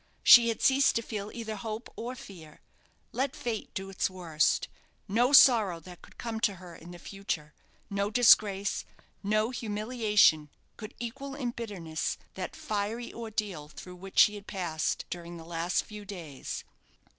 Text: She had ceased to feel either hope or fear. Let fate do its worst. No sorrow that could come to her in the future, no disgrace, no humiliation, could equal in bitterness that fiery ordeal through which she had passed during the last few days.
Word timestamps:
She 0.23 0.49
had 0.49 0.63
ceased 0.63 0.95
to 0.95 1.03
feel 1.03 1.29
either 1.31 1.55
hope 1.55 1.87
or 1.95 2.15
fear. 2.15 2.59
Let 3.11 3.35
fate 3.35 3.71
do 3.75 3.91
its 3.91 4.09
worst. 4.09 4.67
No 5.07 5.31
sorrow 5.31 5.79
that 5.81 6.01
could 6.01 6.17
come 6.17 6.39
to 6.39 6.55
her 6.55 6.75
in 6.75 6.89
the 6.89 6.97
future, 6.97 7.53
no 7.87 8.09
disgrace, 8.09 8.83
no 9.21 9.51
humiliation, 9.51 10.49
could 10.75 10.95
equal 10.99 11.35
in 11.35 11.51
bitterness 11.51 12.17
that 12.33 12.55
fiery 12.55 13.13
ordeal 13.13 13.67
through 13.67 13.97
which 13.97 14.17
she 14.17 14.33
had 14.33 14.47
passed 14.47 15.05
during 15.11 15.37
the 15.37 15.45
last 15.45 15.83
few 15.83 16.03
days. 16.03 16.63